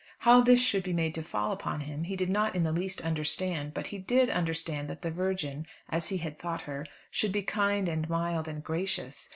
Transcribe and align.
How 0.17 0.41
this 0.41 0.59
should 0.59 0.81
be 0.81 0.93
made 0.93 1.13
to 1.13 1.21
fall 1.21 1.51
upon 1.51 1.81
him, 1.81 2.05
he 2.05 2.15
did 2.15 2.27
not 2.27 2.55
in 2.55 2.63
the 2.63 2.71
least 2.71 3.01
understand; 3.05 3.75
but 3.75 3.85
he 3.85 3.99
did 3.99 4.31
understand 4.31 4.89
that 4.89 5.03
the 5.03 5.11
Virgin 5.11 5.67
as 5.89 6.07
he 6.09 6.17
had 6.17 6.39
thought 6.39 6.61
her, 6.61 6.87
should 7.11 7.31
be 7.31 7.43
kind, 7.43 7.87
and 7.87 8.09
mild, 8.09 8.47
and 8.47 8.63
gracious. 8.63 9.29